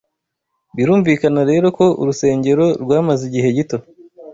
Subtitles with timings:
[0.75, 3.77] Birumvikana rero ko urusengero rwamaze igihe gito